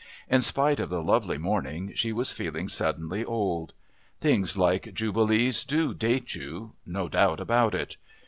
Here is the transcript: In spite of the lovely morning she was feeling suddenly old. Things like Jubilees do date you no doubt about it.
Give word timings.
In 0.27 0.41
spite 0.41 0.79
of 0.79 0.89
the 0.89 1.03
lovely 1.03 1.37
morning 1.37 1.91
she 1.93 2.11
was 2.11 2.31
feeling 2.31 2.67
suddenly 2.67 3.23
old. 3.23 3.75
Things 4.19 4.57
like 4.57 4.95
Jubilees 4.95 5.63
do 5.63 5.93
date 5.93 6.33
you 6.33 6.73
no 6.87 7.07
doubt 7.07 7.39
about 7.39 7.75
it. 7.75 7.97